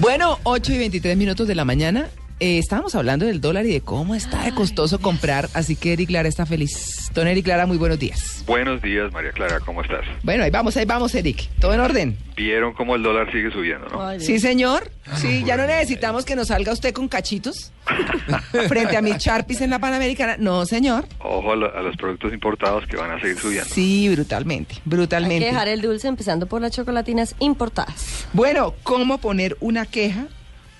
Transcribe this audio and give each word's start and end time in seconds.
Bueno, 0.00 0.38
8 0.44 0.74
y 0.74 0.78
23 0.78 1.16
minutos 1.16 1.48
de 1.48 1.56
la 1.56 1.64
mañana. 1.64 2.08
Eh, 2.40 2.58
estábamos 2.58 2.94
hablando 2.94 3.26
del 3.26 3.40
dólar 3.40 3.66
y 3.66 3.72
de 3.72 3.80
cómo 3.80 4.14
está 4.14 4.44
de 4.44 4.54
costoso 4.54 5.00
comprar, 5.00 5.48
así 5.54 5.74
que 5.74 5.94
Eric 5.94 6.10
Lara 6.10 6.28
está 6.28 6.46
feliz. 6.46 7.10
Don 7.12 7.26
Eric 7.26 7.44
Lara, 7.48 7.66
muy 7.66 7.78
buenos 7.78 7.98
días. 7.98 8.44
Buenos 8.46 8.80
días, 8.80 9.12
María 9.12 9.32
Clara, 9.32 9.58
¿cómo 9.58 9.82
estás? 9.82 10.02
Bueno, 10.22 10.44
ahí 10.44 10.50
vamos, 10.50 10.76
ahí 10.76 10.84
vamos, 10.84 11.12
Eric. 11.16 11.48
¿Todo 11.60 11.74
en 11.74 11.80
orden? 11.80 12.16
Vieron 12.36 12.74
cómo 12.74 12.94
el 12.94 13.02
dólar 13.02 13.32
sigue 13.32 13.50
subiendo, 13.50 13.88
¿no? 13.88 14.20
Sí, 14.20 14.38
señor. 14.38 14.88
Sí, 15.16 15.42
ya 15.44 15.56
no 15.56 15.66
necesitamos 15.66 16.24
que 16.24 16.36
nos 16.36 16.48
salga 16.48 16.72
usted 16.72 16.92
con 16.92 17.08
cachitos 17.08 17.72
frente 18.68 18.96
a 18.96 19.02
mis 19.02 19.18
charpis 19.18 19.60
en 19.60 19.70
la 19.70 19.80
Panamericana. 19.80 20.36
No, 20.38 20.64
señor. 20.64 21.06
Ojo 21.18 21.52
a, 21.52 21.56
lo- 21.56 21.76
a 21.76 21.82
los 21.82 21.96
productos 21.96 22.32
importados 22.32 22.86
que 22.86 22.96
van 22.96 23.10
a 23.10 23.20
seguir 23.20 23.36
subiendo. 23.38 23.68
Sí, 23.68 24.08
brutalmente, 24.14 24.74
Hay 24.76 24.80
brutalmente. 24.84 25.40
que 25.40 25.46
dejar 25.50 25.66
el 25.66 25.80
dulce 25.80 26.06
empezando 26.06 26.46
por 26.46 26.60
las 26.60 26.70
chocolatinas 26.70 27.34
importadas. 27.40 28.26
Bueno, 28.32 28.74
¿cómo 28.84 29.18
poner 29.18 29.56
una 29.58 29.86
queja 29.86 30.28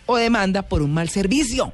o 0.09 0.17
demanda 0.17 0.63
por 0.63 0.83
un 0.83 0.93
mal 0.93 1.09
servicio? 1.09 1.73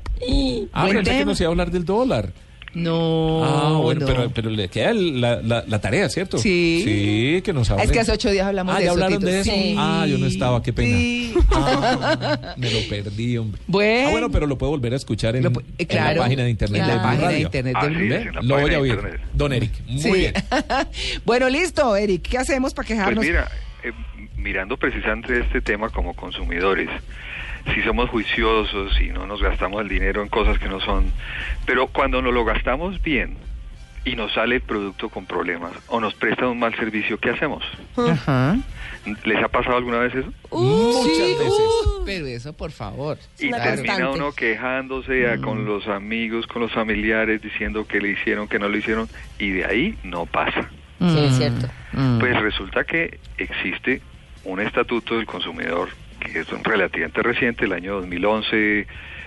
Ah, 0.73 0.83
Buen 0.85 0.97
pensé 0.99 1.11
que 1.13 1.19
tema. 1.19 1.31
nos 1.33 1.41
iba 1.41 1.49
a 1.49 1.51
hablar 1.53 1.71
del 1.71 1.85
dólar. 1.87 2.31
No. 2.75 3.45
ah, 3.45 3.79
bueno, 3.81 4.01
no. 4.01 4.07
pero, 4.09 4.31
pero 4.35 4.51
le 4.51 4.67
queda 4.69 4.91
el- 4.91 5.21
la, 5.21 5.41
la- 5.41 5.63
la 5.65 5.81
tarea, 5.81 6.09
¿cierto? 6.09 6.39
Sí. 6.39 6.83
Sí, 6.85 7.41
que 7.43 7.53
nos 7.53 7.71
hable. 7.71 7.85
Es 7.85 7.93
que 7.93 8.01
hace 8.01 8.11
ocho 8.11 8.29
días 8.33 8.49
hablamos 8.49 8.75
ah, 8.75 8.79
de 8.81 8.85
¿ya 8.87 8.91
eso. 8.91 8.95
hablaron 8.95 9.19
Tito. 9.21 9.31
de 9.31 9.41
eso? 9.43 9.51
Sí. 9.53 9.77
Ah, 9.79 10.07
yo 10.09 10.19
no 10.19 10.27
estaba, 10.27 10.61
qué 10.61 10.73
pena. 10.73 10.97
Sí. 10.97 11.35
Ah, 11.53 12.55
me 12.57 12.71
lo 12.73 12.81
perdí, 12.89 13.39
hombre. 13.39 13.61
Bueno. 13.69 14.09
Ah, 14.09 14.11
bueno, 14.11 14.31
pero 14.33 14.49
lo 14.49 14.59
puedo 14.59 14.71
volver 14.73 14.93
a 14.93 14.97
escuchar 14.97 15.37
en, 15.37 15.45
Lo 15.45 15.53
pu- 15.53 15.61
eh, 15.63 15.75
en 15.79 15.87
claro, 15.87 16.17
la 16.17 16.23
página 16.25 16.43
de 16.43 16.51
internet 16.51 16.81
en 16.83 16.87
de 16.89 16.93
la 16.95 16.99
Blue 16.99 17.05
página 17.09 17.29
de 17.29 17.33
Radio. 17.35 17.47
internet 17.47 17.75
Ah, 17.77 17.87
de 17.87 17.89
sí, 17.89 17.95
Blue. 17.95 18.03
sí, 18.03 18.09
¿Ve? 18.09 18.17
en 18.17 18.25
la 18.25 18.43
Lo 18.43 18.49
página 18.49 18.61
voy 18.61 18.65
a 18.65 18.69
de 18.75 18.77
oír. 18.79 18.93
internet. 18.95 19.21
Don 19.35 19.53
Eric, 19.53 19.73
muy 19.87 20.01
Sí. 20.01 20.11
bien. 20.13 20.33
bueno, 21.25 21.49
listo, 21.49 21.95
Eric. 21.97 22.23
¿Qué 22.29 22.39
hacemos 22.39 22.75
para 22.75 22.89
Pues 22.89 22.99
quejarnos? 22.99 23.25
mira, 23.25 23.49
eh, 23.85 23.93
mirando 24.37 24.77
precisamente 24.77 25.39
este 25.39 25.61
tema 25.61 25.91
como 25.91 26.15
consumidores, 26.15 26.89
si 27.73 27.83
somos 27.83 28.11
juiciosos, 28.11 28.95
si 28.97 29.09
no 29.09 29.27
nos 29.27 29.43
gastamos 29.43 29.81
el 29.81 29.89
dinero 29.89 30.23
en 30.23 30.29
cosas 30.29 30.59
que 30.59 30.69
no 30.69 30.81
son, 30.81 31.07
pero 31.67 31.87
cuando 31.87 32.21
nos 32.21 32.35
lo 32.35 32.45
gastamos 32.45 33.01
bien 33.03 33.37
y 34.05 34.17
nos 34.17 34.33
sale 34.35 34.57
el 34.57 34.61
producto 34.61 35.09
con 35.09 35.25
problemas 35.25 35.73
o 35.89 35.99
nos 36.01 36.13
prestan 36.15 36.49
un 36.49 36.59
mal 36.59 36.75
servicio, 36.77 37.19
¿qué 37.19 37.31
hacemos? 37.31 37.65
Ajá. 37.97 38.57
¿Les 39.25 39.43
ha 39.43 39.49
pasado 39.49 39.77
alguna 39.77 39.99
vez 39.99 40.15
eso? 40.15 40.33
Muchas 40.51 41.05
Sí, 41.17 41.37
veces. 41.39 41.51
uh, 41.51 42.03
pero 42.05 42.27
eso, 42.27 42.53
por 42.55 42.71
favor. 42.71 43.19
Y 43.39 43.51
termina 43.51 44.11
uno 44.11 44.33
quejándose 44.33 45.39
con 45.43 45.65
los 45.67 45.87
amigos, 45.89 46.47
con 46.47 46.63
los 46.63 46.73
familiares, 46.73 47.41
diciendo 47.43 47.87
que 47.87 48.01
le 48.01 48.11
hicieron, 48.11 48.47
que 48.49 48.59
no 48.59 48.69
lo 48.69 48.77
hicieron, 48.77 49.09
y 49.39 49.51
de 49.51 49.65
ahí 49.65 49.99
no 50.05 50.27
pasa. 50.27 50.69
Sí, 51.01 51.19
es 51.19 51.33
Mm, 51.33 51.37
cierto. 51.37 51.67
mm. 51.93 52.19
Pues 52.19 52.41
resulta 52.41 52.85
que 52.85 53.19
existe 53.37 54.01
un 54.45 54.61
estatuto 54.61 55.17
del 55.17 55.27
consumidor 55.27 55.89
que 56.33 56.41
es 56.41 56.49
relativamente 56.63 57.23
reciente, 57.23 57.65
el 57.67 57.73
año 57.73 57.95
2011 58.01 58.87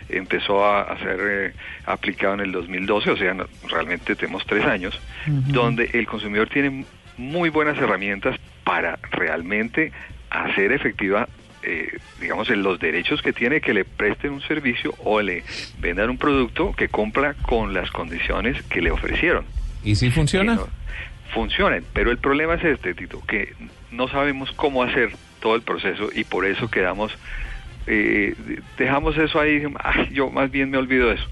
empezó 0.10 0.66
a, 0.66 0.82
a 0.84 0.98
ser 1.00 1.20
eh, 1.22 1.54
aplicado 1.86 2.34
en 2.36 2.40
el 2.42 2.52
2012, 2.52 3.12
o 3.12 3.18
sea, 3.18 3.34
no- 3.34 3.48
realmente 3.70 4.16
tenemos 4.16 4.46
tres 4.46 4.66
años, 4.66 5.00
donde 5.26 5.90
el 5.94 6.08
consumidor 6.08 6.50
tiene 6.50 6.86
muy 7.18 7.50
buenas 7.50 7.78
herramientas 7.78 8.38
para 8.64 8.98
realmente 9.12 9.92
hacer 10.30 10.72
efectiva, 10.72 11.28
eh, 11.64 11.98
digamos, 12.22 12.50
en 12.50 12.64
los 12.64 12.80
derechos 12.80 13.22
que 13.22 13.34
tiene 13.34 13.60
que 13.62 13.74
le 13.74 13.84
presten 13.86 14.32
un 14.32 14.42
servicio 14.42 14.94
o 15.04 15.22
le 15.22 15.44
vendan 15.80 16.10
un 16.10 16.18
producto 16.18 16.72
que 16.74 16.88
compra 16.90 17.34
con 17.34 17.74
las 17.74 17.92
condiciones 17.92 18.62
que 18.64 18.82
le 18.82 18.92
ofrecieron. 18.92 19.46
¿Y 19.84 19.96
si 19.96 20.10
funciona? 20.10 20.54
Que 20.56 20.62
no- 20.62 20.68
funcionen, 21.34 21.84
pero 21.94 22.10
el 22.12 22.18
problema 22.18 22.54
es 22.56 22.64
este, 22.64 22.94
Tito, 22.94 23.22
que 23.28 23.54
no 23.92 24.08
sabemos 24.08 24.50
cómo 24.54 24.82
hacer 24.84 25.10
todo 25.40 25.56
el 25.56 25.62
proceso 25.62 26.10
y 26.14 26.24
por 26.24 26.46
eso 26.46 26.70
quedamos, 26.70 27.12
eh, 27.88 28.36
dejamos 28.78 29.18
eso 29.18 29.40
ahí, 29.40 29.64
yo 30.12 30.30
más 30.30 30.52
bien 30.52 30.70
me 30.70 30.78
olvido 30.78 31.10
de 31.10 31.16
eso. 31.16 31.30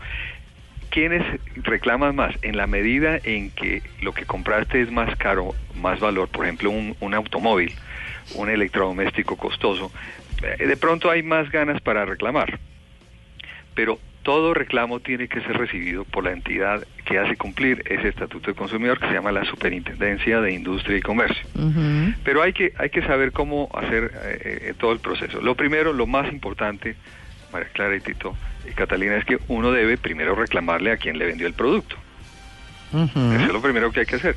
¿Quiénes 0.89 1.23
reclaman 1.55 2.15
más? 2.15 2.35
En 2.41 2.55
la 2.55 2.67
medida 2.67 3.19
en 3.23 3.51
que 3.51 3.83
lo 4.01 4.13
que 4.13 4.25
compraste 4.25 4.81
es 4.81 4.91
más 4.91 5.13
caro, 5.17 5.53
más 5.75 5.99
valor, 5.99 6.29
por 6.29 6.45
ejemplo, 6.45 6.69
un, 6.69 6.95
un 7.01 7.13
automóvil, 7.13 7.73
un 8.35 8.49
electrodoméstico 8.49 9.35
costoso, 9.35 9.91
eh, 10.41 10.65
de 10.65 10.77
pronto 10.77 11.11
hay 11.11 11.21
más 11.21 11.51
ganas 11.51 11.81
para 11.81 12.05
reclamar 12.05 12.59
pero 13.75 13.99
todo 14.25 14.55
reclamo 14.55 15.01
tiene 15.01 15.27
que 15.27 15.39
ser 15.41 15.55
recibido 15.55 16.03
por 16.03 16.23
la 16.23 16.31
entidad 16.31 16.83
que 17.05 17.19
hace 17.19 17.37
cumplir 17.37 17.83
ese 17.85 18.07
estatuto 18.07 18.49
de 18.49 18.55
consumidor 18.55 18.99
que 18.99 19.05
se 19.05 19.13
llama 19.13 19.31
la 19.31 19.45
Superintendencia 19.45 20.41
de 20.41 20.51
Industria 20.51 20.97
y 20.97 21.01
Comercio. 21.01 21.47
Pero 22.23 22.41
hay 22.41 22.51
que 22.51 22.73
hay 22.79 22.89
que 22.89 23.03
saber 23.03 23.31
cómo 23.31 23.69
hacer 23.75 24.11
eh, 24.23 24.39
eh, 24.43 24.73
todo 24.79 24.93
el 24.93 24.99
proceso. 24.99 25.41
Lo 25.41 25.53
primero, 25.53 25.93
lo 25.93 26.07
más 26.07 26.27
importante, 26.33 26.95
María 27.53 27.69
Clara 27.69 27.95
y 27.95 27.99
Tito 27.99 28.35
y 28.67 28.73
Catalina, 28.73 29.15
es 29.15 29.25
que 29.25 29.37
uno 29.47 29.71
debe 29.71 29.95
primero 29.95 30.33
reclamarle 30.33 30.91
a 30.91 30.97
quien 30.97 31.19
le 31.19 31.27
vendió 31.27 31.45
el 31.45 31.53
producto. 31.53 31.95
Eso 32.95 33.45
es 33.45 33.53
lo 33.53 33.61
primero 33.61 33.91
que 33.91 33.99
hay 33.99 34.05
que 34.07 34.15
hacer. 34.15 34.35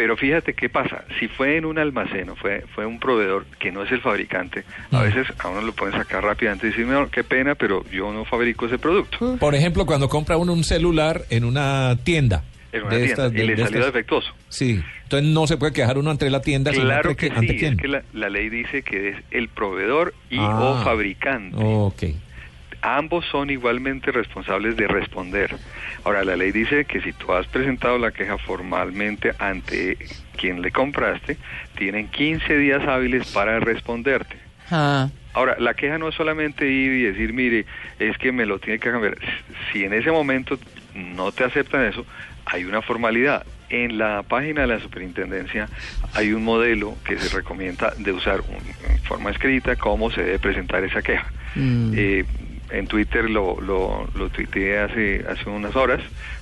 Pero 0.00 0.16
fíjate 0.16 0.54
qué 0.54 0.70
pasa, 0.70 1.04
si 1.18 1.28
fue 1.28 1.58
en 1.58 1.66
un 1.66 1.78
almacén 1.78 2.30
o 2.30 2.34
fue, 2.34 2.64
fue 2.74 2.86
un 2.86 2.98
proveedor 2.98 3.44
que 3.58 3.70
no 3.70 3.82
es 3.82 3.92
el 3.92 4.00
fabricante, 4.00 4.64
a 4.92 5.02
veces 5.02 5.26
a 5.38 5.48
uno 5.48 5.60
lo 5.60 5.72
pueden 5.74 5.94
sacar 5.94 6.24
rápidamente 6.24 6.68
y 6.68 6.70
decir, 6.70 6.86
no, 6.86 7.10
qué 7.10 7.22
pena, 7.22 7.54
pero 7.54 7.84
yo 7.90 8.10
no 8.10 8.24
fabrico 8.24 8.64
ese 8.64 8.78
producto. 8.78 9.36
Por 9.38 9.54
ejemplo, 9.54 9.84
cuando 9.84 10.08
compra 10.08 10.38
uno 10.38 10.54
un 10.54 10.64
celular 10.64 11.20
en 11.28 11.44
una 11.44 11.98
tienda. 12.02 12.44
En 12.72 12.84
una 12.84 12.94
de 12.96 13.04
tienda, 13.08 13.26
estas- 13.26 13.32
y 13.42 13.46
le 13.46 13.54
de 13.56 13.62
salió 13.62 13.78
estas- 13.80 13.92
defectuoso. 13.92 14.32
Sí, 14.48 14.80
entonces 15.02 15.28
no 15.28 15.46
se 15.46 15.58
puede 15.58 15.74
quejar 15.74 15.98
uno 15.98 16.10
ante 16.10 16.30
la 16.30 16.40
tienda, 16.40 16.70
Claro 16.72 17.10
ante, 17.10 17.16
que 17.28 17.34
ante 17.34 17.52
sí, 17.52 17.58
quién. 17.58 17.74
es 17.74 17.78
que 17.80 17.88
la, 17.88 18.02
la 18.14 18.30
ley 18.30 18.48
dice 18.48 18.80
que 18.82 19.10
es 19.10 19.16
el 19.32 19.48
proveedor 19.50 20.14
y 20.30 20.38
Ah. 20.38 20.60
o 20.60 20.82
fabricante. 20.82 21.54
Ok. 21.58 22.04
Ambos 22.82 23.26
son 23.26 23.50
igualmente 23.50 24.10
responsables 24.10 24.76
de 24.76 24.86
responder. 24.86 25.54
Ahora, 26.04 26.24
la 26.24 26.36
ley 26.36 26.50
dice 26.50 26.84
que 26.86 27.00
si 27.00 27.12
tú 27.12 27.32
has 27.32 27.46
presentado 27.46 27.98
la 27.98 28.10
queja 28.10 28.38
formalmente 28.38 29.32
ante 29.38 29.98
quien 30.36 30.62
le 30.62 30.70
compraste, 30.70 31.36
tienen 31.76 32.08
15 32.08 32.56
días 32.56 32.86
hábiles 32.86 33.30
para 33.32 33.60
responderte. 33.60 34.36
Ah, 34.70 35.08
Ahora, 35.32 35.56
la 35.60 35.74
queja 35.74 35.98
no 35.98 36.08
es 36.08 36.14
solamente 36.14 36.66
ir 36.66 36.92
y 36.92 37.02
decir, 37.02 37.32
mire, 37.32 37.64
es 37.98 38.18
que 38.18 38.32
me 38.32 38.46
lo 38.46 38.58
tiene 38.58 38.78
que 38.80 38.90
cambiar. 38.90 39.16
Si 39.72 39.84
en 39.84 39.92
ese 39.92 40.10
momento 40.10 40.58
no 40.94 41.30
te 41.30 41.44
aceptan 41.44 41.84
eso, 41.84 42.04
hay 42.46 42.64
una 42.64 42.82
formalidad. 42.82 43.46
En 43.68 43.98
la 43.98 44.24
página 44.24 44.62
de 44.62 44.66
la 44.66 44.80
superintendencia 44.80 45.68
hay 46.14 46.32
un 46.32 46.42
modelo 46.42 46.96
que 47.04 47.16
se 47.18 47.36
recomienda 47.36 47.94
de 47.96 48.10
usar 48.10 48.40
en 48.88 48.98
forma 49.02 49.30
escrita 49.30 49.76
cómo 49.76 50.10
se 50.10 50.24
debe 50.24 50.40
presentar 50.40 50.82
esa 50.82 51.02
queja. 51.02 51.30
Mm. 51.54 51.92
Eh, 51.96 52.24
en 52.72 52.86
Twitter 52.86 53.28
lo, 53.28 53.60
lo, 53.60 54.08
lo 54.14 54.28
tuiteé 54.30 54.78
hace, 54.78 55.24
hace 55.28 55.48
unas 55.48 55.74
horas 55.76 56.00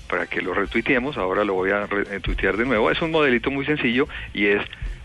para 0.09 0.27
que 0.27 0.41
lo 0.43 0.55
retuiteemos, 0.55 1.17
ahora 1.19 1.45
lo 1.45 1.55
voy 1.55 1.71
a 1.71 1.87
retuitear 1.87 2.57
de 2.57 2.65
nuevo. 2.65 2.91
Es 2.91 3.01
un 3.03 3.11
modelito 3.11 3.51
muy 3.51 3.65
sencillo 3.67 4.09
y 4.33 4.47
es 4.47 4.63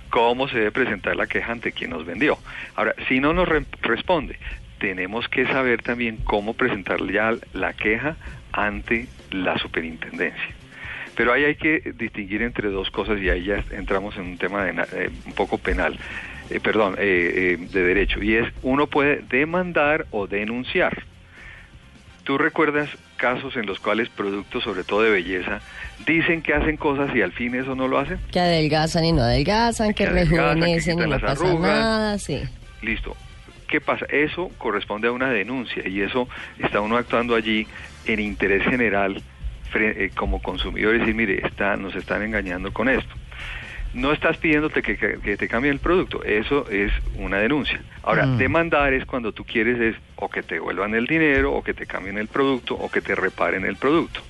cómo 0.10 0.48
se 0.48 0.58
debe 0.58 0.72
presentar 0.72 1.16
la 1.16 1.28
queja 1.28 1.52
ante 1.52 1.72
quien 1.72 1.90
nos 1.90 2.06
vendió. 2.06 2.38
Ahora, 2.76 2.94
si 3.08 3.20
no 3.20 3.34
nos 3.34 3.48
re- 3.48 3.66
responde, 3.82 4.38
tenemos 4.80 5.28
que 5.28 5.46
saber 5.48 5.82
también 5.82 6.18
cómo 6.24 6.54
presentar 6.54 7.00
ya 7.12 7.34
la 7.54 7.74
queja 7.74 8.16
ante 8.52 9.08
la 9.32 9.58
superintendencia. 9.58 10.56
Pero 11.16 11.32
ahí 11.32 11.44
hay 11.46 11.56
que 11.56 11.94
distinguir 11.96 12.42
entre 12.42 12.70
dos 12.70 12.90
cosas 12.92 13.20
y 13.20 13.30
ahí 13.30 13.44
ya 13.44 13.64
entramos 13.72 14.16
en 14.18 14.24
un 14.24 14.38
tema 14.38 14.64
de 14.64 14.72
eh, 14.94 15.10
un 15.26 15.34
poco 15.34 15.58
penal, 15.58 15.98
eh, 16.50 16.60
perdón, 16.60 16.96
eh, 16.98 17.58
eh, 17.62 17.68
de 17.72 17.84
derecho, 17.84 18.22
y 18.22 18.36
es 18.36 18.48
uno 18.64 18.88
puede 18.88 19.22
demandar 19.30 20.06
o 20.12 20.28
denunciar. 20.28 21.04
¿Tú 22.24 22.38
recuerdas 22.38 22.90
casos 23.18 23.56
en 23.58 23.66
los 23.66 23.80
cuales 23.80 24.10
productos, 24.10 24.64
sobre 24.64 24.84
todo 24.84 25.02
de 25.02 25.12
belleza, 25.12 25.60
dicen 26.06 26.42
que 26.42 26.54
hacen 26.54 26.78
cosas 26.78 27.14
y 27.16 27.22
al 27.22 27.34
fin 27.34 27.54
eso 27.56 27.76
no 27.76 27.88
lo 27.88 28.00
hacen? 28.00 28.18
Que 28.32 28.40
adelgazan 28.40 29.04
y 29.04 29.12
no 29.12 29.22
adelgazan, 29.22 29.94
que, 29.94 30.06
rejuvenecen 30.06 31.00
y 31.00 31.02
no 31.02 31.08
las 31.08 31.22
pasa 31.22 31.46
arrugas. 31.46 31.62
nada, 31.62 32.18
sí. 32.18 32.42
Listo. 32.82 33.16
¿Qué 33.68 33.82
pasa? 33.82 34.06
Eso 34.10 34.52
corresponde 34.58 35.08
a 35.08 35.12
una 35.12 35.32
denuncia 35.32 35.88
y 35.88 36.02
eso 36.02 36.30
está 36.60 36.80
uno 36.80 36.96
actuando 36.96 37.36
allí 37.36 37.68
en 38.06 38.20
interés 38.20 38.64
general 38.64 39.22
eh, 39.76 40.12
como 40.16 40.42
consumidor 40.42 40.96
y 40.96 41.00
decir, 41.00 41.16
mire, 41.16 41.46
está, 41.46 41.76
nos 41.76 41.96
están 41.96 42.22
engañando 42.22 42.72
con 42.72 42.88
esto. 42.88 43.14
No 43.94 44.12
estás 44.12 44.38
pidiéndote 44.38 44.82
que, 44.82 44.98
que- 44.98 45.20
que 45.20 45.38
te 45.38 45.48
cambien 45.48 45.74
el 45.76 45.80
producto, 45.80 46.24
eso 46.24 46.68
es 46.70 46.92
una 47.16 47.38
denuncia. 47.40 47.80
Ahora, 48.04 48.26
Mm. 48.26 48.38
demandar 48.38 48.94
es 48.94 49.06
cuando 49.06 49.32
tú 49.32 49.46
quieres 49.46 49.80
es 49.80 49.96
o 50.16 50.30
que 50.30 50.42
te 50.44 50.56
devuelvan 50.56 50.96
el 50.96 51.06
dinero, 51.06 51.54
o 51.54 51.64
que 51.64 51.74
te 51.74 51.86
cambien 51.86 52.18
el 52.18 52.28
producto, 52.28 52.76
o 52.76 52.90
que 52.90 53.02
te 53.02 53.14
reparen 53.16 53.66
el 53.66 53.76
producto. 53.78 54.22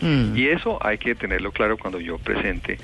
Mm. 0.00 0.34
Y 0.34 0.48
eso 0.48 0.78
hay 0.80 0.96
que 0.96 1.14
tenerlo 1.14 1.52
claro 1.52 1.76
cuando 1.76 2.00
yo 2.00 2.16
presente 2.16 2.78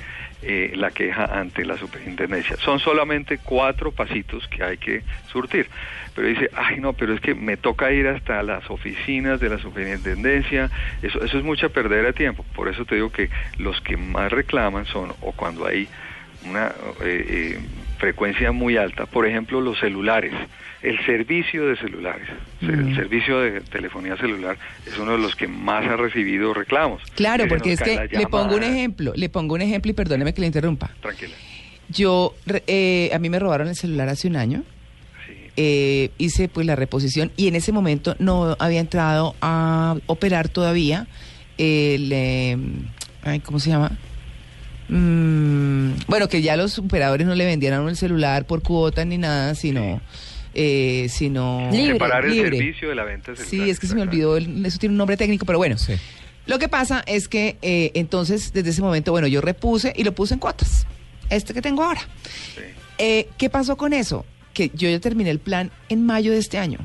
eh, 0.49 0.73
la 0.77 0.93
queja 0.93 1.25
ante 1.25 1.65
la 1.65 1.77
superintendencia. 1.77 2.57
Son 2.59 2.79
solamente 2.79 3.39
cuatro 3.39 3.91
pasitos 3.91 4.47
que 4.47 4.63
hay 4.63 4.79
que 4.79 5.03
surtir. 5.27 5.69
Pero 6.15 6.29
dice, 6.29 6.51
ay 6.55 6.79
no, 6.79 6.93
pero 6.93 7.15
es 7.15 7.21
que 7.21 7.35
me 7.35 7.57
toca 7.57 7.91
ir 7.91 8.07
hasta 8.07 8.41
las 8.45 8.71
oficinas 8.71 9.41
de 9.41 9.49
la 9.49 9.59
superintendencia. 9.59 10.71
Eso, 11.03 11.25
eso 11.25 11.39
es 11.39 11.43
mucha 11.43 11.69
perder 11.69 12.05
de 12.05 12.13
tiempo. 12.13 12.45
Por 12.55 12.69
eso 12.69 12.85
te 12.85 12.95
digo 12.95 13.11
que 13.11 13.29
los 13.59 13.81
que 13.81 13.97
más 13.97 14.31
reclaman 14.31 14.87
son 14.87 15.13
o 15.21 15.33
cuando 15.33 15.67
hay 15.67 15.89
una 16.49 16.69
eh, 17.03 17.27
eh, 17.29 17.59
frecuencia 17.99 18.53
muy 18.53 18.77
alta, 18.77 19.07
por 19.07 19.27
ejemplo, 19.27 19.61
los 19.61 19.79
celulares, 19.79 20.33
el 20.83 21.05
servicio 21.05 21.67
de 21.67 21.77
celulares, 21.77 22.29
el 22.61 22.95
servicio 22.95 23.41
de 23.41 23.61
telefonía 23.63 24.17
celular 24.17 24.57
es 24.87 24.97
uno 24.99 25.13
de 25.13 25.19
los 25.19 25.35
que 25.35 25.49
más 25.49 25.85
ha 25.87 25.97
recibido 25.97 26.55
reclamos. 26.55 27.03
Claro, 27.15 27.47
porque 27.49 27.73
es 27.73 27.83
que 27.83 28.09
le 28.11 28.27
pongo 28.27 28.57
un 28.57 28.63
ejemplo, 28.63 29.13
le 29.17 29.29
pongo 29.29 29.55
un 29.55 29.63
ejemplo 29.63 29.91
y 29.91 29.95
perdóneme 29.95 30.33
que 30.33 30.41
le 30.41 30.47
interrumpa. 30.49 30.91
Tranquila. 31.01 31.35
Yo, 31.89 32.35
eh, 32.67 33.11
a 33.13 33.19
mí 33.19 33.31
me 33.31 33.39
robaron 33.39 33.69
el 33.69 33.77
celular 33.77 34.09
hace 34.09 34.29
un 34.29 34.37
año. 34.37 34.63
Sí. 35.27 35.33
eh, 35.57 36.11
hice 36.19 36.49
pues 36.49 36.67
la 36.67 36.77
reposición 36.77 37.33
y 37.37 37.49
en 37.49 37.57
ese 37.57 37.73
momento 37.73 38.15
no 38.19 38.57
había 38.59 38.81
entrado 38.81 39.35
a 39.41 39.97
operar 40.07 40.49
todavía 40.49 41.07
el 41.59 42.11
eh, 42.13 42.57
ay, 43.27 43.41
¿cómo 43.41 43.59
se 43.59 43.71
llama? 43.71 43.93
Mm, 44.89 45.86
bueno, 46.17 46.29
que 46.29 46.41
ya 46.43 46.57
los 46.57 46.79
operadores 46.79 47.27
no 47.27 47.35
le 47.35 47.45
uno 47.81 47.89
el 47.91 47.97
celular 47.97 48.47
por 48.47 48.63
cuota 48.63 49.05
ni 49.05 49.19
nada, 49.19 49.55
sino 49.55 50.01
eh, 50.55 51.09
sino 51.11 51.69
Libre. 51.71 51.93
Separar 51.95 52.25
el 52.25 52.31
libre. 52.33 52.57
servicio 52.57 52.89
de 52.89 52.95
la 52.95 53.05
venta 53.05 53.33
de 53.33 53.37
Sí, 53.45 53.69
es 53.69 53.79
que 53.79 53.87
se 53.87 53.95
me 53.95 54.01
olvidó, 54.03 54.37
el- 54.39 54.65
eso 54.65 54.79
tiene 54.79 54.95
un 54.95 54.97
nombre 54.99 55.17
técnico, 55.19 55.45
pero 55.45 55.59
bueno. 55.59 55.77
Sí. 55.77 55.93
Lo 56.47 56.59
que 56.59 56.69
pasa 56.69 57.03
es 57.07 57.29
que 57.29 57.59
eh, 57.61 57.91
entonces 57.95 58.53
desde 58.55 58.71
ese 58.71 58.81
momento, 58.81 59.13
bueno, 59.13 59.27
yo 59.27 59.41
repuse 59.43 59.93
y 59.95 60.05
lo 60.05 60.13
puse 60.13 60.33
en 60.35 60.41
cuotas. 60.41 60.87
Este 61.29 61.53
que 61.53 61.61
tengo 61.61 61.83
ahora. 61.83 62.01
Sí. 62.55 62.63
Eh, 62.99 63.29
¿Qué 63.37 63.51
pasó 63.51 63.77
con 63.77 63.93
eso? 63.93 64.25
Que 64.55 64.71
yo 64.73 64.89
ya 64.89 64.99
terminé 65.01 65.29
el 65.29 65.41
plan 65.41 65.71
en 65.91 66.07
mayo 66.07 66.33
de 66.33 66.39
este 66.39 66.57
año. 66.59 66.79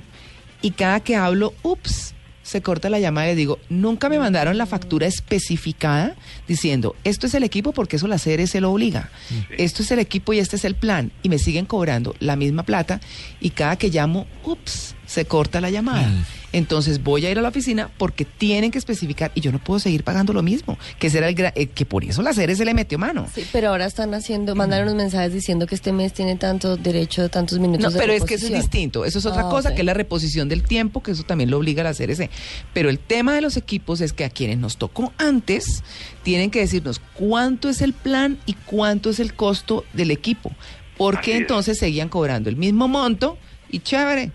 Y 0.61 0.71
cada 0.71 0.99
que 0.99 1.15
hablo, 1.15 1.53
ups, 1.63 2.13
se 2.43 2.61
corta 2.61 2.89
la 2.89 2.99
llamada 2.99 3.31
y 3.31 3.35
digo, 3.35 3.59
nunca 3.69 4.09
me 4.09 4.19
mandaron 4.19 4.57
la 4.57 4.65
factura 4.65 5.07
especificada 5.07 6.15
diciendo, 6.47 6.95
esto 7.03 7.27
es 7.27 7.33
el 7.33 7.43
equipo 7.43 7.71
porque 7.71 7.97
eso 7.97 8.07
la 8.07 8.17
CRS 8.17 8.59
lo 8.61 8.71
obliga. 8.71 9.09
Esto 9.57 9.83
es 9.83 9.91
el 9.91 9.99
equipo 9.99 10.33
y 10.33 10.39
este 10.39 10.55
es 10.55 10.65
el 10.65 10.75
plan. 10.75 11.11
Y 11.23 11.29
me 11.29 11.39
siguen 11.39 11.65
cobrando 11.65 12.15
la 12.19 12.35
misma 12.35 12.63
plata 12.63 12.99
y 13.39 13.51
cada 13.51 13.75
que 13.77 13.89
llamo, 13.89 14.27
ups, 14.43 14.95
se 15.11 15.25
corta 15.25 15.59
la 15.59 15.69
llamada. 15.69 16.07
Mm. 16.07 16.23
Entonces 16.53 17.03
voy 17.03 17.25
a 17.25 17.31
ir 17.31 17.37
a 17.39 17.41
la 17.41 17.49
oficina 17.49 17.89
porque 17.97 18.23
tienen 18.25 18.71
que 18.71 18.77
especificar 18.77 19.31
y 19.35 19.41
yo 19.41 19.51
no 19.51 19.59
puedo 19.59 19.79
seguir 19.79 20.03
pagando 20.03 20.31
lo 20.33 20.41
mismo. 20.41 20.77
Que 20.99 21.09
será 21.09 21.27
el 21.29 21.35
gra- 21.35 21.51
eh, 21.55 21.67
que 21.67 21.85
por 21.85 22.03
eso 22.05 22.21
la 22.21 22.33
CRS 22.33 22.63
le 22.63 22.73
metió 22.73 22.97
mano. 22.97 23.27
Sí, 23.33 23.45
pero 23.51 23.69
ahora 23.69 23.85
están 23.85 24.13
haciendo, 24.13 24.55
mandaron 24.55 24.87
unos 24.89 24.97
mensajes 24.97 25.33
diciendo 25.33 25.67
que 25.67 25.75
este 25.75 25.91
mes 25.93 26.13
tiene 26.13 26.35
tanto 26.37 26.77
derecho, 26.77 27.27
tantos 27.29 27.59
minutos 27.59 27.83
No, 27.83 27.91
de 27.91 27.99
pero 27.99 28.13
es 28.13 28.23
que 28.23 28.35
eso 28.35 28.47
es 28.47 28.53
distinto. 28.53 29.03
Eso 29.05 29.19
es 29.19 29.25
otra 29.25 29.47
Ah, 29.47 29.49
cosa, 29.49 29.73
que 29.73 29.81
es 29.81 29.85
la 29.85 29.93
reposición 29.93 30.47
del 30.49 30.63
tiempo, 30.63 31.01
que 31.03 31.11
eso 31.11 31.23
también 31.23 31.49
lo 31.51 31.57
obliga 31.57 31.81
a 31.81 31.85
la 31.85 31.93
CRC. 31.93 32.29
Pero 32.73 32.89
el 32.89 32.99
tema 32.99 33.33
de 33.33 33.41
los 33.41 33.57
equipos 33.57 33.99
es 34.01 34.11
que 34.13 34.23
a 34.25 34.29
quienes 34.29 34.57
nos 34.57 34.77
tocó 34.77 35.13
antes 35.17 35.83
tienen 36.23 36.51
que 36.51 36.59
decirnos 36.59 37.01
cuánto 37.15 37.69
es 37.69 37.81
el 37.81 37.93
plan 37.93 38.37
y 38.45 38.53
cuánto 38.53 39.09
es 39.09 39.19
el 39.19 39.33
costo 39.33 39.83
del 39.93 40.11
equipo. 40.11 40.51
Porque 40.97 41.35
entonces 41.37 41.77
seguían 41.79 42.09
cobrando 42.09 42.49
el 42.49 42.55
mismo 42.57 42.87
monto 42.87 43.37
y 43.69 43.79
chévere, 43.79 44.31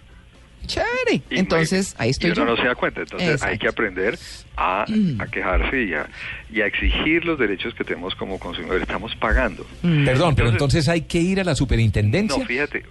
chévere. 0.67 1.23
Y- 1.31 1.39
entonces 1.39 1.95
ahí 1.99 2.11
estoy 2.11 2.31
y 2.31 2.33
uno 2.33 2.45
yo. 2.47 2.51
no 2.53 2.57
se 2.57 2.67
da 2.69 2.75
cuenta. 2.75 3.01
Entonces 3.03 3.43
hay 3.43 3.59
que 3.59 3.69
aprender 3.69 4.19
a, 4.57 4.85
Mm. 4.89 5.21
a 5.21 5.27
quejarse 5.27 5.83
y 5.85 5.95
a, 5.95 6.07
y 6.53 6.61
a 6.61 6.67
exigir 6.67 7.25
los 7.25 7.39
derechos 7.39 7.75
que 7.75 7.85
tenemos 7.85 8.15
como 8.15 8.39
consumidores. 8.39 8.83
Estamos 8.83 9.15
pagando. 9.17 9.67
Mm. 9.83 10.05
Perdón, 10.05 10.35
pero 10.35 10.49
Entonces- 10.49 10.89
hay 10.89 11.03
que 11.03 11.19
ir 11.19 11.41
a 11.41 11.45
la 11.45 11.55
superintendencia. 11.55 12.39
No, 12.39 12.45
fíjate, 12.47 12.85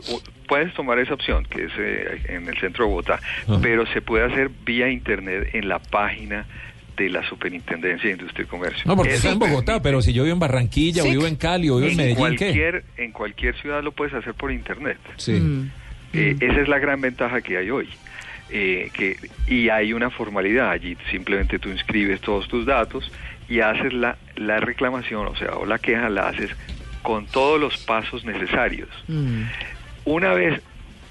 puedes 0.48 0.74
tomar 0.74 1.00
esa 1.00 1.14
opción, 1.16 1.46
que 1.50 1.66
es 1.66 1.72
eh, 1.78 2.22
en 2.30 2.48
el 2.48 2.58
centro 2.60 2.86
de 2.86 2.90
Bogotá, 2.92 3.20
Ajá. 3.48 3.60
pero 3.62 3.86
se 3.88 4.02
puede 4.02 4.26
hacer 4.26 4.50
vía 4.66 4.90
internet 4.90 5.50
en 5.54 5.68
la 5.68 5.80
página 5.80 6.46
de 6.98 7.10
la 7.10 7.28
Superintendencia 7.28 8.08
de 8.08 8.14
Industria 8.16 8.44
y 8.46 8.48
Comercio. 8.48 8.84
No, 8.86 8.96
porque 8.96 9.16
Eso 9.16 9.28
está 9.28 9.32
en 9.34 9.40
Bogotá, 9.40 9.82
pero 9.82 10.02
si 10.02 10.14
yo 10.14 10.24
vivo 10.24 10.34
en 10.34 10.40
Barranquilla, 10.40 11.04
o 11.04 11.10
vivo 11.10 11.28
en 11.28 11.36
Cali, 11.36 11.70
o 11.70 11.76
vivo 11.76 11.88
en 11.88 11.92
en 11.92 11.98
Medellín, 11.98 12.16
¿qué? 12.38 12.46
cualquier, 12.46 12.86
en 12.96 13.12
cualquier 13.12 13.60
ciudad 13.60 13.84
lo 13.84 13.92
puedes 13.92 14.14
hacer 14.14 14.34
por 14.34 14.50
internet. 14.52 14.98
Sí. 15.18 15.34
Mm. 15.34 15.72
Eh, 16.16 16.36
esa 16.40 16.62
es 16.62 16.68
la 16.68 16.80
gran 16.80 17.02
ventaja 17.02 17.42
que 17.42 17.58
hay 17.58 17.70
hoy. 17.70 17.90
Eh, 18.50 18.92
que, 18.94 19.18
y 19.48 19.70
hay 19.70 19.92
una 19.92 20.12
formalidad 20.12 20.70
allí, 20.70 20.96
simplemente 21.10 21.58
tú 21.58 21.70
inscribes 21.70 22.22
todos 22.22 22.48
tus 22.48 22.66
datos 22.66 23.12
y 23.50 23.60
haces 23.60 23.92
la, 23.92 24.18
la 24.36 24.60
reclamación, 24.60 25.26
o 25.28 25.36
sea, 25.36 25.56
o 25.56 25.66
la 25.66 25.80
queja 25.80 26.10
la 26.10 26.28
haces 26.28 26.56
con 27.02 27.26
todos 27.26 27.60
los 27.60 27.78
pasos 27.78 28.24
necesarios. 28.24 28.90
Mm. 29.08 29.44
Una 30.06 30.34
vez 30.34 30.62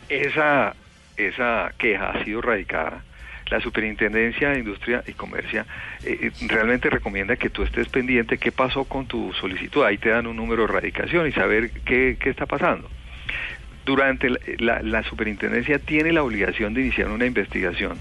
esa, 0.09 0.75
esa 1.17 1.73
queja 1.77 2.11
ha 2.11 2.25
sido 2.25 2.41
radicada, 2.41 3.03
la 3.51 3.61
Superintendencia 3.61 4.51
de 4.51 4.61
Industria 4.61 5.03
y 5.07 5.13
Comercio 5.13 5.65
eh, 6.05 6.19
eh, 6.23 6.31
realmente 6.49 6.89
recomienda 6.89 7.37
que 7.37 7.51
tú 7.51 7.63
estés 7.63 7.89
pendiente 7.89 8.39
qué 8.39 8.53
pasó 8.53 8.85
con 8.85 9.07
tu 9.07 9.33
solicitud. 9.35 9.85
Ahí 9.85 9.99
te 9.99 10.09
dan 10.09 10.27
un 10.27 10.37
número 10.37 10.67
de 10.67 10.73
radicación 10.73 11.27
y 11.27 11.33
saber 11.33 11.71
qué, 11.85 12.17
qué 12.19 12.31
está 12.31 12.47
pasando. 12.47 12.89
Durante 13.85 14.31
la, 14.31 14.39
la- 14.59 14.83
la 14.83 15.03
superintendencia 15.03 15.79
tiene 15.79 16.13
la 16.13 16.23
obligación 16.23 16.73
de 16.75 16.81
iniciar 16.83 17.09
una 17.09 17.27
investigación 17.27 17.99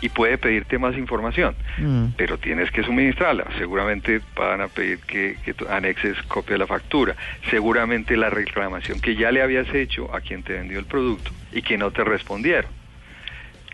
y 0.00 0.08
puede 0.08 0.36
pedirte 0.38 0.78
más 0.78 0.96
información, 0.96 1.54
Mm. 1.78 2.06
pero 2.16 2.36
tienes 2.38 2.70
que 2.72 2.82
suministrarla. 2.82 3.44
Seguramente 3.58 4.20
van 4.34 4.60
a 4.62 4.68
pedir 4.68 4.98
que, 5.00 5.36
que 5.44 5.54
anexes 5.70 6.20
copia 6.28 6.54
de 6.54 6.58
la 6.58 6.66
factura. 6.66 7.14
Seguramente 7.50 8.16
la 8.16 8.28
reclamación 8.30 9.00
que 9.00 9.14
ya 9.14 9.30
le 9.30 9.42
habías 9.42 9.72
hecho 9.74 10.12
a 10.14 10.20
quien 10.20 10.42
te 10.42 10.54
vendió 10.54 10.78
el 10.80 10.86
producto 10.86 11.30
y 11.52 11.62
que 11.62 11.78
no 11.78 11.90
te 11.92 12.02
respondieron. 12.04 12.70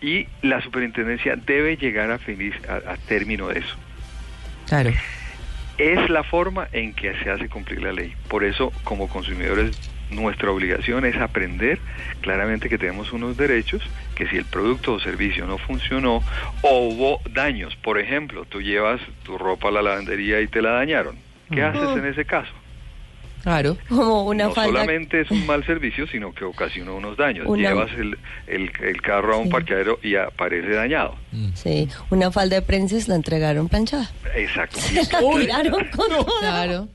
Y 0.03 0.27
la 0.43 0.61
superintendencia 0.61 1.35
debe 1.37 1.77
llegar 1.77 2.11
a, 2.11 2.19
feliz, 2.19 2.55
a, 2.69 2.93
a 2.93 2.97
término 2.97 3.49
de 3.49 3.61
eso. 3.61 3.77
Claro. 4.69 4.91
Es 5.79 6.11
la 6.11 6.25
forma 6.25 6.69
en 6.73 6.93
que 6.93 7.15
se 7.23 7.31
hace 7.31 7.49
cumplir 7.49 7.83
la 7.83 7.93
ley. 7.93 8.13
Por 8.29 8.45
eso, 8.45 8.73
como 8.85 9.09
consumidores, 9.09 9.71
nuestra 10.11 10.51
obligación 10.51 11.05
es 11.05 11.17
aprender 11.17 11.79
claramente 12.21 12.69
que 12.69 12.79
tenemos 12.79 13.13
unos 13.13 13.37
derechos, 13.37 13.83
que 14.15 14.27
si 14.29 14.37
el 14.37 14.45
producto 14.45 14.95
o 14.95 15.01
servicio 15.01 15.47
no 15.47 15.59
funcionó 15.59 16.23
o 16.63 16.89
hubo 16.89 17.21
daños, 17.31 17.77
por 17.77 17.99
ejemplo, 17.99 18.45
tú 18.45 18.61
llevas 18.61 19.01
tu 19.23 19.39
ropa 19.39 19.69
a 19.69 19.73
la 19.73 19.83
lavandería 19.83 20.41
y 20.41 20.49
te 20.49 20.63
la 20.63 20.73
dañaron, 20.73 21.17
¿qué 21.51 21.63
haces 21.63 21.97
en 21.97 22.07
ese 22.07 22.25
caso? 22.25 22.53
Claro. 23.43 23.77
Como 23.89 24.25
una 24.25 24.45
no 24.45 24.53
falda. 24.53 24.71
solamente 24.81 25.21
es 25.21 25.31
un 25.31 25.47
mal 25.47 25.65
servicio, 25.65 26.07
sino 26.09 26.33
que 26.35 26.45
ocasionó 26.45 26.97
unos 26.97 27.17
daños. 27.17 27.47
Una- 27.47 27.69
Llevas 27.71 27.91
el, 27.93 28.19
el, 28.47 28.71
el 28.83 29.03
carro 29.03 29.35
a 29.35 29.39
un 29.39 29.45
Sí. 29.47 29.51
parqueadero 29.51 29.99
y 30.03 30.17
aparece 30.17 30.71
dañado. 30.71 31.15
Mm. 31.33 31.49
Sí, 31.55 31.89
una 32.11 32.31
falda 32.31 32.57
de 32.57 32.63
prenses 32.63 33.09
la 33.09 33.15
entregaron 33.15 33.69
planchada. 33.69 34.11
Exacto. 34.35 34.79
La 34.95 35.41
tiraron 35.41 35.85
con. 35.97 36.07
Claro. 36.41 36.89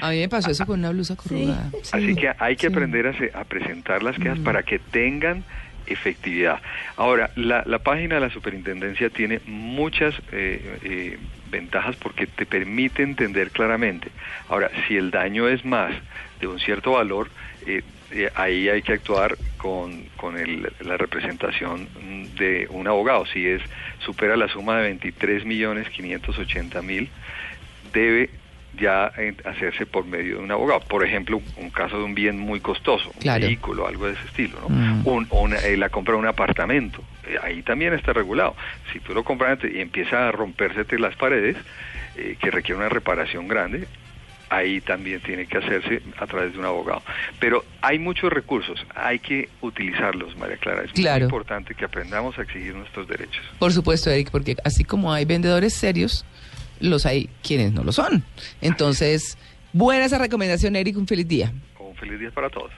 A 0.00 0.10
mí 0.10 0.18
me 0.20 0.28
pasó 0.28 0.50
eso 0.50 0.66
con 0.66 0.78
una 0.80 0.90
blusa 0.90 1.16
corrugada. 1.16 1.70
Sí. 1.82 1.90
Así 1.92 2.14
que 2.14 2.30
hay 2.38 2.56
que 2.56 2.68
Sí. 2.68 2.72
aprender 2.72 3.06
a, 3.08 3.18
se- 3.18 3.30
a 3.34 3.44
presentar 3.44 4.02
las 4.02 4.16
quejas 4.16 4.38
para 4.40 4.62
que 4.62 4.78
tengan 4.78 5.44
efectividad. 5.86 6.60
Ahora, 6.96 7.30
la, 7.36 7.62
la 7.66 7.78
página 7.78 8.16
de 8.16 8.20
la 8.22 8.30
superintendencia 8.30 9.10
tiene 9.10 9.40
muchas 9.46 10.14
eh, 10.32 10.78
eh, 10.84 11.18
ventajas 11.50 11.96
porque 11.96 12.26
te 12.26 12.46
permite 12.46 13.02
entender 13.02 13.50
claramente. 13.50 14.08
Ahora, 14.48 14.70
si 14.86 14.96
el 14.96 15.10
daño 15.10 15.48
es 15.48 15.64
más 15.64 15.92
de 16.40 16.46
un 16.46 16.58
cierto 16.60 16.92
valor, 16.92 17.28
eh, 17.66 17.82
eh, 18.10 18.30
ahí 18.34 18.68
hay 18.68 18.82
que 18.82 18.92
actuar 18.94 19.36
con, 19.56 20.04
con 20.16 20.38
el- 20.38 20.70
la 20.80 20.96
representación 20.96 21.88
de 22.36 22.66
un 22.70 22.86
abogado. 22.88 23.24
Si 23.26 23.46
es 23.46 23.62
supera 24.00 24.36
la 24.36 24.48
suma 24.48 24.78
de 24.78 24.82
23 24.88 25.44
millones 25.44 25.88
580 25.90 26.82
mil, 26.82 27.08
debe 27.92 28.30
ya 28.78 29.12
hacerse 29.44 29.86
por 29.86 30.04
medio 30.06 30.38
de 30.38 30.42
un 30.44 30.50
abogado. 30.50 30.80
Por 30.80 31.04
ejemplo, 31.06 31.40
un 31.56 31.70
caso 31.70 31.98
de 31.98 32.04
un 32.04 32.14
bien 32.14 32.38
muy 32.38 32.60
costoso, 32.60 33.10
un 33.14 33.20
Claro. 33.20 33.44
vehículo, 33.46 33.86
algo 33.86 34.06
de 34.06 34.14
ese 34.14 34.24
estilo, 34.26 34.58
¿no? 34.60 34.68
Mm. 34.74 35.06
Un- 35.06 35.26
una- 35.30 35.58
eh, 35.58 35.76
la 35.76 35.88
compra 35.90 36.14
de 36.14 36.20
un 36.20 36.26
apartamento, 36.26 37.02
eh, 37.26 37.36
ahí 37.42 37.62
también 37.62 37.92
está 37.92 38.12
regulado. 38.12 38.56
Si 38.92 39.00
tú 39.00 39.12
lo 39.14 39.24
compras 39.24 39.58
y 39.62 39.80
empieza 39.80 40.28
a 40.28 40.32
rompérsete 40.32 40.98
las 40.98 41.14
paredes, 41.16 41.56
eh, 42.16 42.36
que 42.40 42.50
requiere 42.50 42.78
una 42.78 42.88
reparación 42.88 43.46
grande, 43.48 43.86
ahí 44.50 44.82
también 44.82 45.20
tiene 45.20 45.46
que 45.46 45.56
hacerse 45.58 46.02
a 46.18 46.26
través 46.26 46.52
de 46.52 46.58
un 46.58 46.66
abogado. 46.66 47.02
Pero 47.40 47.64
hay 47.80 47.98
muchos 47.98 48.30
recursos, 48.30 48.84
hay 48.94 49.18
que 49.18 49.48
utilizarlos, 49.62 50.36
María 50.36 50.58
Clara. 50.58 50.82
Es 50.84 50.92
Claro. 50.92 51.20
muy 51.20 51.24
importante 51.24 51.74
que 51.74 51.84
aprendamos 51.86 52.38
a 52.38 52.42
exigir 52.42 52.74
nuestros 52.74 53.08
derechos. 53.08 53.42
Por 53.58 53.72
supuesto, 53.72 54.10
Eric, 54.10 54.30
porque 54.30 54.56
así 54.64 54.84
como 54.84 55.10
hay 55.12 55.24
vendedores 55.24 55.72
serios, 55.72 56.26
los 56.82 57.06
hay 57.06 57.30
quienes 57.42 57.72
no 57.72 57.82
lo 57.82 57.92
son. 57.92 58.22
Entonces, 58.60 59.38
Buena 59.72 60.04
esa 60.04 60.18
recomendación, 60.18 60.76
Eric. 60.76 60.98
Un 60.98 61.06
feliz 61.06 61.26
día. 61.26 61.52
Un 61.80 61.94
feliz 61.96 62.20
día 62.20 62.30
para 62.30 62.50
todos. 62.50 62.70